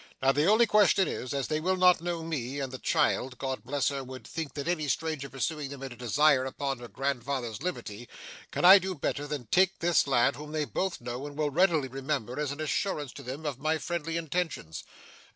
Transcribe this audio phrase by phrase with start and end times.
[0.19, 3.63] Now, the only question is, as they will not know me, and the child, God
[3.63, 7.61] bless her, would think that any stranger pursuing them had a design upon her grandfather's
[7.61, 8.09] liberty
[8.49, 11.87] can I do better than take this lad, whom they both know and will readily
[11.87, 14.83] remember, as an assurance to them of my friendly intentions?